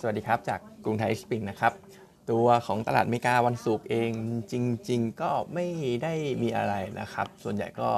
[0.00, 1.72] สวัสดีครับ จากกรุงไทย XSpring นะครับ
[2.30, 4.10] ตัวของตลาดอเมริกาวันศุกร์เอง
[4.52, 4.54] จ
[4.90, 5.66] ริง ๆ ก็ไม่
[6.02, 7.90] ได้มีอะไรนะครับ ส่วนใหญ่ก็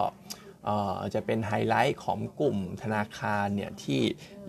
[1.15, 4.01] จะเป็นไฮไลท์ของกลุ่มธนาคารเนี่ยที่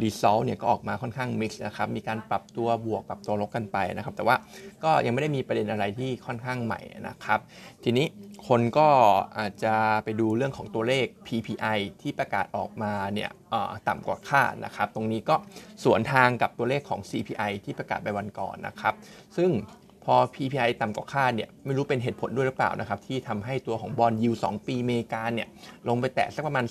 [0.02, 4.36] result เนี่ยก็ออกมาค่อนข้าง mix นะครับมีการปรับตัวบวกปรับตัวลบกันไปนะครับ แต่ว่า
[4.84, 7.40] ก็ยังไม่ได้มีประเด็นอะไรที่ค่อนข้างใหม่นะครับ
[7.84, 8.08] ทีนี้
[8.48, 8.90] คนก็
[9.38, 13.30] อาจจะไปดูเรื่องของตัวเลข PPI ที่ประกาศออกมาเนี่ย
[13.88, 15.36] ต่ำกว่าคาดนะครับ ตรงนี้ก็
[15.84, 18.94] สวนทางกับตัวเลขของ CPI ที่ประกาศไปวันก่อนนะครับ
[19.38, 19.50] ซึ่ง
[20.06, 25.48] พอ PPI ต่ำกว่าคาดเนี่ยไม่รู้เป็นเหตุผลด้วยหรือเปล่านะครับ ที่ทำให้ตัวของบอลยู2ปีเมกาเนี่ย
[25.88, 26.66] ลงไปแตะสักประมาณ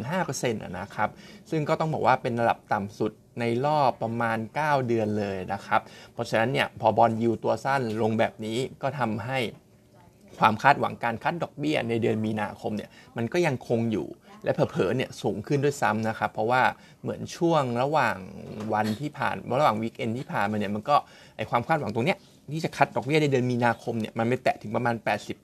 [0.00, 1.08] 4.15%นะครับ
[1.50, 5.80] ซึ่งก็ต้องบอกว่าเป็นระดับต่ำสุดในรอบประมาณ 9 เดือนเลยนะครับ
[6.12, 9.38] เพราะฉะนั้นเนี่ยพอบอลยูตัวสั้นลงแบบนี้ก็ทำให้
[10.38, 14.06] ความคาดหวังการคัดดอกเบี้ยในเดือนมีนาคมเนี่ยมันก็ยังคงอยู่
[14.44, 16.62] และเผลอๆเนี่ยสูงขึ้นด้วยซ้ำนะครับ เพราะว่า
[17.02, 18.16] เหมือนช่วงระหว่าง
[18.74, 20.96] วันที่ผ่านระหว่างวีคเอนที่ผ่านมาเนี่ยมันก็
[21.36, 22.18] ไอความคาดหวังตรงเนี้ย
[22.52, 24.94] ที่จะคัดดอกเบี้ยในเดือนมีนาคมเนี่ยมันไม่แตะถึงประมาณ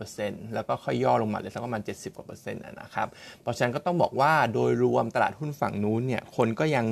[0.03, 3.09] 80%แล้วก็ค่อยย่อลงมาเลยสักประมาณ 70กว่าเปอร์เซ็นต์นะครับ
[3.43, 6.87] เพราะฉะนั้นก็ต้องบอกว่าโดยรวมตลาดหุ้นฝั่งนู้นเนี่ยคนก็ยัง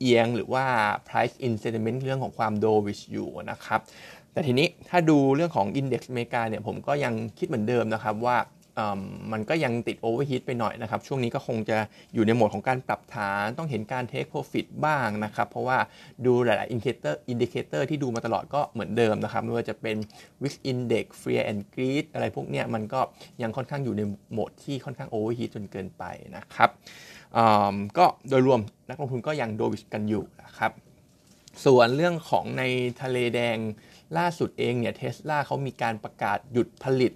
[0.00, 0.64] เอียงหรือว่า
[1.08, 3.80] price in sentiment เรื่องของความ dovish อยู่นะครับ
[4.32, 8.36] แต่ทีนี้ถ้าดูเรื่องของ index อเมริกาเนี่ยผมก็ยังคิดเหมือนเดิมนะครับว่า
[9.32, 11.78] มันก็ยังติด overheat ไปหน่อยนะครับ ช่วงนี้ก็คงจะ
[12.14, 15.78] อยู่ในโหมดของการปรับฐาน ต้องเห็นการ take profit บ้างนะครับ เพราะว่า
[16.26, 19.96] ดูหลาย ๆ indicator indicator ที่ดูมาตลอดก็เหมือนเดิมนะครับไม่ว่าจะเป็น
[20.42, 23.00] VIX Index Fear and Greed อะไรพวกเนี้ยมันก็
[23.42, 26.04] ยังค่อนข้างอยู่ในโหมดที่ค่อนข้าง overheat จนเกินไป
[26.36, 26.70] นะครับ
[27.98, 30.72] ก็โดยรวมนักลงทุนก็ยัง dovish กันอยู่นะครับ
[31.64, 32.62] ส่วนเรื่องของใน
[33.02, 33.58] ทะเลแดง
[34.18, 37.12] ล่าสุดเองเนี่ยเทสลาเขามีการประกาศหยุดผลิต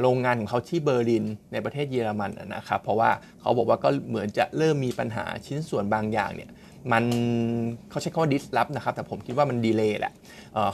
[0.00, 6.50] โรงงานของเขาที่เบอร์ลินในประเทศเยอรมันนะครับเพราะว่าเขาบอกว่าก็เหมือนจะเริ่มมีปัญหาชิ้นส่วนบางอย่างเนี่ย
[6.92, 7.04] มัน
[7.90, 10.12] เขาใช้คำว่า disrupt นะครับแต่ผมคิดว่ามัน delay แหละ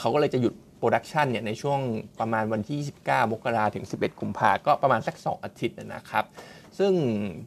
[0.00, 1.80] เขาก็เลยจะหยุด production เนี่ยในช่วง
[2.20, 6.24] ประมาณวันที่ 29 มกราถึง 11 กุมภาก็ประมาณสัก 2 อาทิตย์นะครับ
[6.78, 6.92] ซึ่ง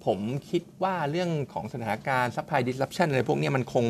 [0.06, 0.20] ผม
[0.50, 3.86] คิดว่าเรื่องของสถานการณ์ supply disruption อะไรพวกนี้มันคง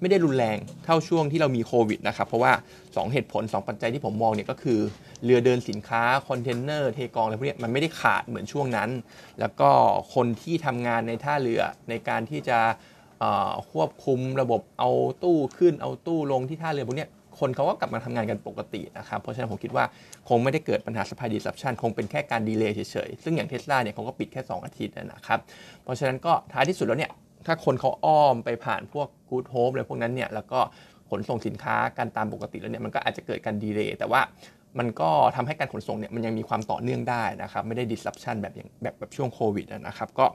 [0.00, 2.52] ไม่ได้รุนแรงเท่าช่วงที่เรามีโควิดนะครับ เพราะว่า
[2.82, 4.80] 2 เหตุผล 2 ปัจจัยที่ผมมองเนี่ยก็คือ
[5.24, 8.90] เรือเดินสินค้า คอนเทนเนอร์ เทกองอะไรพวกนี้มันไม่ได้ขาดเหมือนช่วงนั้น
[9.40, 9.70] แล้วก็
[10.14, 12.58] คนที่ทำงานในท่าเรือในการที่จะ
[13.72, 14.90] ควบคุมระบบเอา
[15.22, 17.08] ตู้ขึ้นเอาตู้ลงที่ท่าเรือพวกนี้
[17.40, 19.84] คนเขาก็กลับมาทำงานกันปกตินะครับเพราะฉะนั้นผมคิดว่า
[20.28, 25.40] คงไม่ได้เกิดปัญหา supply disruption คงเป็นแค่การ delay เฉยๆ ซึ่งอย่างเทสลาเนี่ยเขาก็ปิดแค่ 2 อาทิตย์นะครับ
[25.84, 27.12] เพราะฉะนั้นก็ท้ายที่สุดแล้วเนี่ย
[27.46, 30.60] ถ้าคนเขาอ้อมไปผ่านพวก Good Hope อะไรพวกนั้นเนี่ยแล้วก็
[31.10, 34.22] ขนส่งสินค้ากันตามปกติแล้วเนี่ยมันก็อาจจะเกิดการ delay แต่ว่า
[34.78, 40.26] มันก็ทำให้การขนส่งเนี่ยมันยังมีความต่อเนื่องได้นะครับ ไม่ได้ disruption แบบอย่างแบบแบบช่วงโควิดนะครับ ก็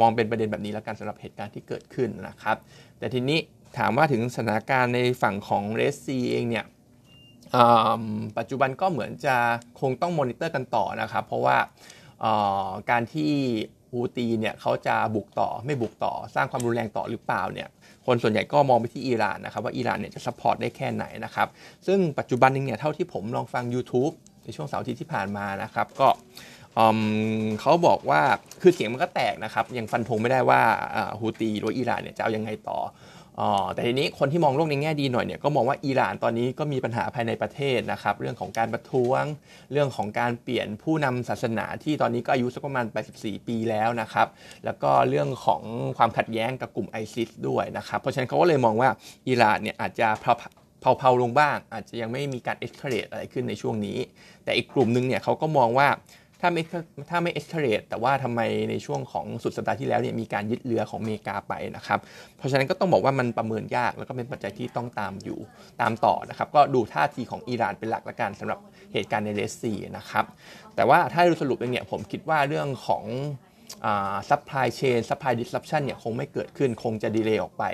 [0.00, 2.56] มองเป็นประเด็นแบบนี้แล้วกันสำหรับเหตุการณ์ที่เกิดขึ้นนะครับ
[2.98, 3.38] แต่ทีนี้
[3.76, 6.66] ถามว่าถึงสถานการณ์ในฝั่งของเรสซีเองเนี่ย
[8.38, 9.36] ปัจจุบันก็เหมือนจะ
[9.80, 11.56] คงต้องมอนิเตอร์กันต่อนะครับ เพราะว่า
[12.90, 13.32] การที่
[13.90, 17.68] ฮูตีเนี่ยเขาจะบุกต่อไม่บุกต่อสร้างความรุนแรงต่อหรือเปล่าเนี่ย
[18.06, 21.48] คนส่วนใหญ่ก็มองไปที่อิหร่านนะครับว่าอิหร่านเนี่ยจะ support ได้แค่ไหนนะครับ
[21.86, 24.12] ซึ่งปัจจุบันนี้เนี่ยเท่าที่ผมลองฟัง YouTube
[24.44, 26.08] ในช่วงเสาร์อาทิตย์ที่ผ่านมานะครับก็
[27.60, 28.20] เขาบอกว่า
[28.62, 30.60] คือเสียงมันก็แตกนะครับยังฟันธงไม่ได้ว่า
[31.20, 32.78] ฮูตีหรืออิหร่านเนี่ยจะเอายังไงต่อ
[33.72, 39.22] แต่ทีนี้คนที่มองโลกในแง่ดีหน่อยเนี่ยก็มองว่าอิหร่านตอนนี้ก็มีปัญหาภายในประเทศนะครับ เรื่องของการประท้วง
[39.72, 44.26] เรื่องของการเปลี่ยนผู้นำศาสนาที่ตอนนี้ก็อายุสักประมาณ 84 ปีแล้วนะครับ
[44.64, 45.62] แล้วก็เรื่องของ
[45.98, 48.88] ความขัดแย้งกับกลุ่มไอซิสด้วยนะครับ เพราะฉะนั้นเขาก็เลยมองว่า
[49.28, 50.08] อิหร่านเนี่ยอาจจะ
[50.80, 53.98] เพลาๆลงบ้าง อาจจะยังไม่มีการ escalate อะไรขึ้นในช่วงนี้
[54.44, 55.88] แต่อีกกลุ่มนึงเนี่ยเขาก็มองว่า
[56.40, 56.62] ถ้าไม่
[57.10, 58.40] ถ้าไม่ escalate แต่ว่าทำไม
[58.70, 61.98] ในช่วงของสุดสัปดาห์ที่แล้วเนี่ยมีการยึดเรือของอเมริกาไปนะครับ
[62.36, 65.38] เพราะฉะนั้นก็ต้องบอกว่ามันประเมินยากแล้วก็เป็นปัจจัยที่ต้องตามอยู่
[65.80, 68.58] ตามต่อนะครับ ก็ดูท่าทีของอิหร่านเป็นหลักละกันสำหรับ
[68.92, 70.24] เหตุการณ์ในเรสซีนะครับ
[70.76, 73.04] แต่ว่าถ้าดูสรุปเองเนี่ยผมคิดว่าเรื่องของ
[74.28, 77.64] supply chain supply disruption เนี่ยคงไม่เกิดขึ้นคงจะ delay ออกไป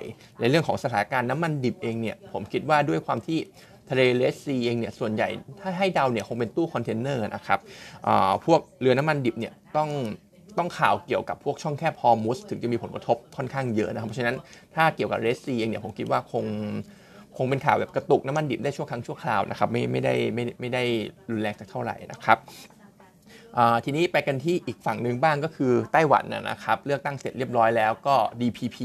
[0.40, 3.38] ในเรื่องของสถานการณ์น้ำมันดิบเองเนี่ยผมคิดว่าด้วยความที่
[3.90, 5.28] ทะเลเลสซีเองเนี่ยส่วนใหญ่
[5.60, 7.60] ถ้าให้เดาเนี่ยคงเป็นตู้คอนเทนเนอร์นะครับ
[8.46, 9.90] พวกเรือน้ำมันดิบเนี่ยต้อง
[10.58, 14.36] ต้องข่าวเกี่ยวกับพวกช่องแคบฮอร์มุสถึงจะมีผลกระทบค่อนข้างเยอะนะครับ เพราะฉะนั้น
[14.74, 16.44] ถ้าเกี่ยวกับเรสซีเองเนี่ยผมคิดว่าคง
[17.36, 20.82] คงเป็นข่าวแบบกระตุกน้ำมันดิบได้ชั่วครั้งชั่วคราวนะครับไม่ไม่ได้ไม่ไม่ได้
[21.30, 22.38] รุนแรงสักเท่าไหร่นะครับ
[23.84, 28.78] ทีนี้ไปกันที่อีกฝั่งหนึ่งบ้างก็คือไต้หวันนะครับเลือกตั้งเสร็จเรียบร้อยแล้วก็ DPP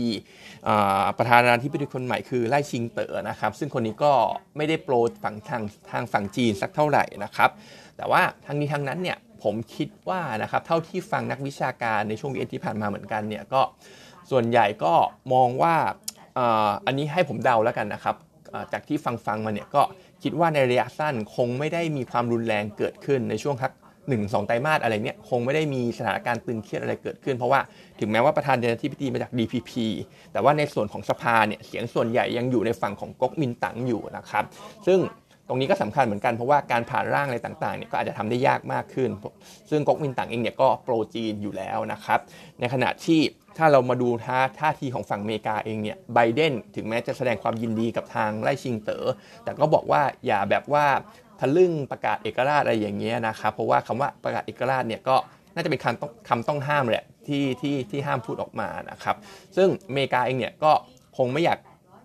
[1.17, 4.13] ประธานาธิบดีคนใหม่คือไล่ชิงเต๋อนะครับซึ่งคนนี้ก็
[4.57, 7.49] ไม่ได้โปรฝั่งทางทางฝั่งจีนสักเท่าไหร่นะครับ
[7.97, 13.61] แต่ว่าทางนี้ทางนั้นเนี่ยผมคิดว่านะครับเท่าที่ฟังนักวิชาการในช่วงวีเอที่ผ่านมาเหมือนกันเนี่ยก็
[14.31, 14.93] ส่วนใหญ่ก็
[15.33, 15.75] มองว่า
[16.85, 18.15] อันนี้ให้ผมเดาแล้วกันนะครับ
[18.71, 19.81] จากที่ฟังฟังมาเนี่ยก็
[20.23, 23.71] คิดว่าในระยะสั้นคงไม่ได้มีความรุนแรงเกิดขึ้นในช่วงทัก
[24.09, 27.59] หนึ่งสองไตรมาสอะไรเนี่ยคงไม่ได้มีสถานการณ์ตึงเครียดอะไรเกิดขึ้น เพราะว่า
[27.99, 29.71] ถึงแม้ว่าประธานเดนที่พิธีมาจาก DPP
[30.31, 34.43] แต่ว่าในส่วนของสภาเนี่ยเสียงส่วนใหญ่ยังอยู่ในฝั่งของก๊กมินตั๋งอยู่นะครับ
[34.87, 34.99] ซึ่ง
[35.47, 39.09] ตรงนี้ก็สำคัญเหมือนกันเพราะว่าการผ่านร่างอะไรต่างๆเนี่ยก็อาจจะทำได้ยากมากขึ้น
[39.69, 42.19] ซึ่งก๊กมินตั๋งเองเนี่ยก็โปรจีนอยู่แล้วนะครับ
[42.59, 43.19] ในขณะที่
[43.57, 49.05] ถ้าเรามาดูท่าท่าทีของฝั่งอเมริกาเองเนี่ยไบเดนถึงแม้จะแสดงความยินดีกับทางไล่ชิงเตอ๋อ
[49.43, 50.85] แต่ก็บอกว่าอย่าแบบว่า
[51.39, 55.15] ทะลึ่งประกาศเอกราชอะไรอย่างเงี้ยนะครับเพราะว่าคำว่าประกาศเอกราชเนี่ยก็
[55.55, 59.15] น่าจะเป็นคำต้องคำต้องห้ามแหละที่ที่ที่ห้ามพูดออกมานะครับ
[59.57, 60.71] ซึ่งอเมริกาเองเนี่ยก็
[61.17, 61.59] คงไม่อยาก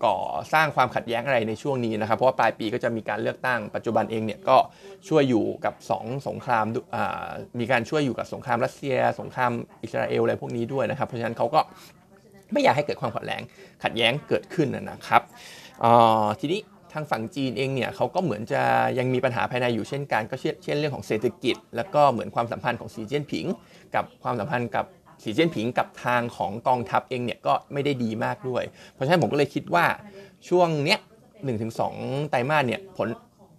[0.04, 0.19] ก่อ
[0.52, 4.56] สร้างความขัดแย้งอะไรในช่วงนี้นะครับ เพราะว่าปลายปีก็จะมีการเลือกตั้งปัจจุบันเองเนี่ยก็
[5.08, 6.64] ช่วยอยู่กับ 2 สงคราม
[7.60, 9.52] มีการช่วยอยู่กับสงครามรัสเซีย สงคราม
[9.82, 11.60] อิสราเอลอะไรพวกนี้ด้วยนะครับ เพราะฉะนั้นเขาก็
[12.52, 13.42] ไม่อยากให้เกิดความขัดแย้ง
[13.84, 15.22] ขัดแย้งเกิดขึ้นนะครับ
[16.40, 16.60] ทีนี้
[16.94, 18.62] ทางฝั่งจีนเองเนี่ยเขาก็เหมือนจะ
[18.99, 23.46] ยังมีปัญหาภายในอยู่เช่นกันก็เช่นเรื่องของเศรษฐกิจ แล้วก็เหมือนความสัมพันธ์ของสีเจิ้นผิง
[23.94, 24.85] กับความสัมพันธ์กับ
[25.23, 28.62] สีเจิ้นผิงกับทางของกองทัพเองเนี่ยก็ไม่ได้ดีมากด้วย
[28.93, 29.85] เพราะฉะนั้นผมก็เลยคิดว่า
[30.49, 30.99] ช่วงเนี้ย
[31.44, 31.94] หนึ่งถึงสอง
[32.31, 33.08] ไตรมาสเนี่ยผล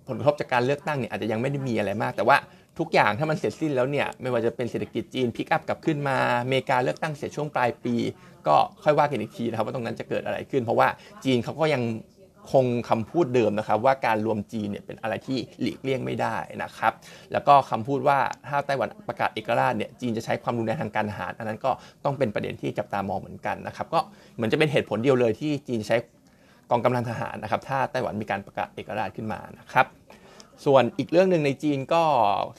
[0.08, 2.38] ผลกระทบจากการเลือกตั้งเนี่ยอาจจะยังไม่ได้มีอะไรมาก แต่ว่า
[2.80, 7.96] ทุกอย่างถ้ามันเสร็จสิ้นแล้วเนี่ยไม่ว่าจะเป็นเศรษฐกิจจีนพิกอัพกลับขึ้นมาอเมริกาเลือกตั้งเสร็จช่วงปลายปี
[8.48, 10.88] ก็ค่อยว่ากันอีกทีนะครับว่าตรงนั้นจะเกิดอะไรขึ้น เพราะว่า
[11.24, 11.81] จีนเขาก็ยัง
[12.51, 16.94] คงคำพูดเดิมนะครับว่าการรวมจีนเนี่ยเป็นอะไรที่หลีกเลี่ยงไม่ได้นะครับ
[17.31, 21.71] แล้วก็คำพูดว่าถ้าไต้หวันประกาศเอกราชเนี่ยจีนจะใช้ความรุนแรงทางการทหาร อันนั้นก็
[22.03, 24.00] ต้องเป็นประเด็นที่จับตามองเหมือนกันนะครับก็
[24.36, 25.95] เหมือนจะเป็นเหตุผลเดียวเลยที่จีนใช้
[26.69, 29.86] กองกำลังทหารนะครับถ้าไต้หวันมีการประกาศเอกราชขึ้นมานะครับ
[30.66, 32.04] ส่วนอีกเรื่องหนึ่งในจีนก็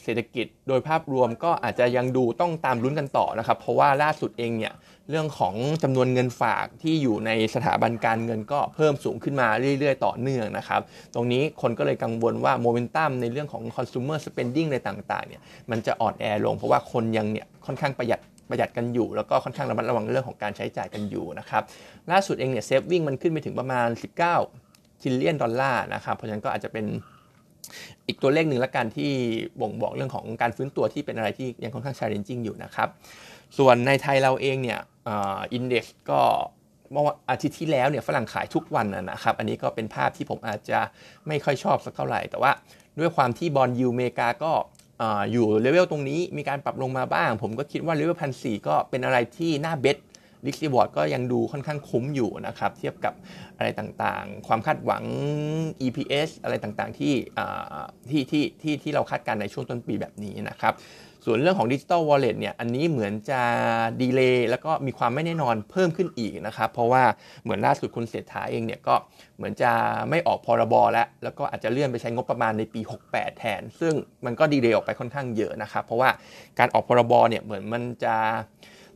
[0.03, 4.75] เศรษฐกิจโดยภาพรวมก็อาจจะยังดูต้องตามลุ้นกันต่อนะครับ เพราะว่าล่าสุดเองเนี่ย
[5.11, 9.49] เรื่องของจำนวนเงินฝากที่อยู่ในสถาบันการเงินก็เพิ่มสูงขึ้นมา
[9.79, 10.81] เรื่อย ๆ ต่อเนื่องนะครับ
[11.15, 15.41] ตรงนี้คนก็เลยกังวลว่าโมเมนตัมในเรื่องของ consumer spending ในต่างๆเนี่ย
[15.71, 18.21] มันจะอ่อนแอลง เพราะว่าคนยังเนี่ยค่อนข้างประหยัด
[18.51, 21.63] ประหยัดกันอยู่แล้วก็ค่อนข้างระมัดระวังเรื่องของการใช้จ่ายกันอยู่นะครับ
[22.11, 23.89] ล่าสุดเองเนี่ย saving มันขึ้นไปถึงประมาณ
[24.45, 26.87] 19 trillion ดอลลาร์นะครับเพราะฉะนั้นก็อาจจะเป็น
[28.07, 29.11] อีกตัวเลขหนึ่งละกันที่
[29.61, 32.89] บ่งบอกเรื่องของการฟื้นตัวที่เป็นอะไรที่ยังค่อนข้าง challenging อยู่นะครับ
[33.59, 34.81] ส่วนในไทยเราเองเนี่ย
[35.55, 36.21] index ก็
[36.93, 40.79] เมื่ออาทิตย์ที่แล้วเนี่ยฝรั่งขายทุกวันนะครับ อันนี้ก็เป็นภาพที่ผมอาจจะ
[41.29, 42.53] ไม่ค่อยชอบสักเท่าไหร่ แต่ว่า
[42.99, 44.53] ด้วยความที่บอลยูเมกาก็
[45.33, 49.97] อยู่เลเวลตรงนี้มีการปรับลงมาบ้าง ผมก็คิดว่า level พันสี่ก็เป็นอะไรที่น่า invest
[50.47, 53.15] risk reward ก็ยังดูค่อนข้างคุ้มอยู่นะครับ เทียบกับ
[53.57, 55.05] อะไรต่างๆ ความคาดหวัง
[55.87, 57.15] EPS อะไรต่างๆที่
[58.11, 60.75] ที่ที่ที่ที่เราคาดการณ์ในช่วงต้นปีแบบนี้นะครับ
[61.29, 63.41] ส่วนเรื่องของดิจิ t a ลวอลเล็ตเนี่ย อันนี้เหมือนจะ
[64.03, 67.03] delay แล้วก็มีความไม่แน่นอนเพิ่มขึ้นอีกนะครับ เพราะว่า
[67.43, 68.95] เหมือนล่าสุดคุณเศรษฐาเองเนี่ยก็
[69.37, 69.73] เหมือนจะ
[70.11, 73.95] ไม่ออกพรบแล้ว แล้วก็อาจจะเลื่อนไปใช้งบประมาณในปี 68 แทน ซึ่ง
[74.25, 76.11] มันก็ดีเลย์ออกไปค่อนข้างเยอะนะครับ เพราะว่า
[76.59, 78.17] การออกพรบเนี่ยเหมือนมันจะ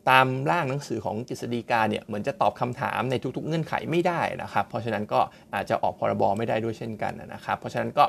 [0.08, 5.20] ตามร่างหนังสือของกฤษฎีกาเนี่ยเหมือนจะตอบคำถามในทุกๆ เงื่อนไขไม่ได้นะครับ เพราะฉะนั้นก็
[5.54, 8.04] อาจจะออกพรบไม่ได้ด้วยเช่นกันนะครับ เพราะฉะนั้นก็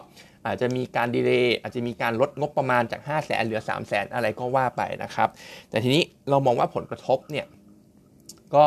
[0.45, 5.29] อาจจะมีการดีเลย์อาจจะมีการลดงบประมาณจาก 5 0 0แสนเหลือ 3 0 0แสนอะไรก็ว่าไปนะครับ
[5.69, 7.45] แต่ทีนี้เรามองว่าผลกระทบเนี่ย
[8.55, 8.65] ก็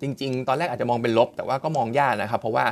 [0.00, 2.64] จริง ๆ ตอนแรกอาจจะมองเป็นลบ แต่ว่าก็มองยากนะครับ เพราะว่า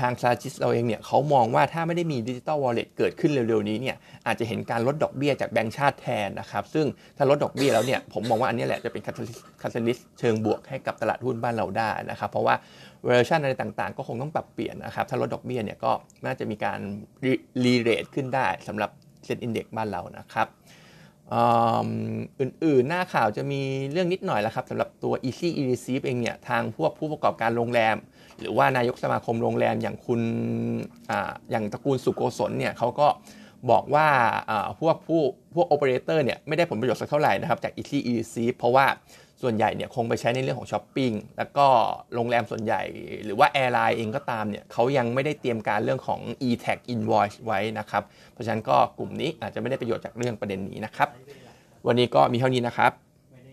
[0.00, 3.96] ทาง strategist เราเองเนี่ยเขามองว่าถ้าไม่ได้มี digital wallet เกิดขึ้นเร็วๆนี้เนี่ย
[4.26, 12.54] อาจจะเห็นการลดดอกเบี้ยจากแบงก์ชาติแทนนะครับ ซึ่งถ้าลดดอกเบี้ยแล้วเนี่ยผมมองว่าอันนี้แหละจะเป็น catalyst เชิงบวกให้กับตลาดหุ้นบ้านเราได้นะครับ เพราะว่า
[13.04, 15.92] เวอร์ชันอะไรต่างๆ ก็คงต้องปรับเปลี่ยนนะครับ ถ้าลดดอกเบี้ยเนี่ยก็
[16.24, 16.78] น่าจะมีการ
[17.64, 18.90] re-rate ขึ้นได้สำหรับ
[19.24, 20.48] SET index บ้านเรานะครับ
[22.40, 23.60] อื่นๆ หน้าข่าวจะมี
[23.92, 27.96] เรื่องนิดหน่อยแล้วครับสำหรับตัว Easy e r e c e i v e เองเนี่ย ทางพวกผู้ประกอบการโรงแรม
[28.40, 30.20] หรือว่านายกสมาคมโรงแรมอย่างคุณ
[31.10, 31.12] อ
[31.50, 33.08] อย่างตระกูลสุโกศลเนี่ยเขาก็
[33.70, 34.08] บอกว่า
[34.80, 35.22] พวกผู้
[35.54, 38.86] พวกโอเปอเรเตอร์เนี่ยไม่ได้ผลประโยชน์สักเท่าไหร่นะครับจาก Easy e r e c เพราะว่า
[39.42, 41.66] ส่วนใหญ่เนี่ยคงไปใช้ในเรื่องของช้อปปิ้งแล้วก็
[42.14, 42.82] โรงแรมส่วนใหญ่
[43.24, 48.02] หรือว่า airline เองก็ตามเนี่ยเขายังไม่ได้เตรียมการเรื่องของ e-tag invoice ไว้นะครับ
[48.32, 51.08] เพราะฉะนั้นก็กลุ่มนี้อาจจะไม่ได้ประโยชน์จากเรื่องประเด็นนี้นะครับ
[51.86, 53.05] วันนี้ก็มีเท่านี้นะครับ